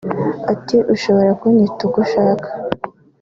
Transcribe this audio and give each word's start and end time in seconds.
Ati”Ushobora 0.53 1.31
kunyita 1.39 1.81
uko 1.87 1.97
ushaka 2.05 2.47